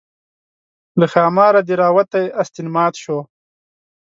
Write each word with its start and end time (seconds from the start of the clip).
له 0.99 1.05
ښاماره 1.13 1.61
دې 1.67 1.75
راوتى 1.83 2.23
استين 2.41 2.67
مات 2.75 2.93
شو 3.03 3.19